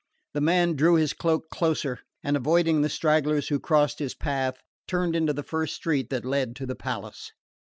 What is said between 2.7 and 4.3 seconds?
the stragglers who crossed his